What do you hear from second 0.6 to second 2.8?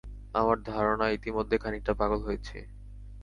ধারণা, ইতোমধ্যে খানিকটা পাগল হয়েছি।